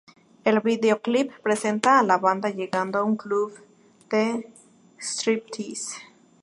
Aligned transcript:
El 0.51 0.59
videoclip 0.67 1.31
presenta 1.43 1.99
a 1.99 2.01
la 2.01 2.17
banda 2.17 2.49
llegando 2.49 2.97
a 2.97 3.03
un 3.03 3.17
club 3.17 3.53
de 4.09 4.51
"striptease". 4.99 6.01